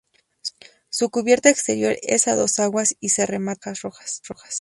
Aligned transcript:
Su 0.89 1.11
cubierta 1.11 1.51
exterior 1.51 1.95
es 2.01 2.27
a 2.27 2.35
dos 2.35 2.57
aguas 2.57 2.95
y 2.99 3.09
se 3.09 3.27
remata 3.27 3.65
con 3.65 3.73
tejas 3.91 4.19
rojas. 4.27 4.43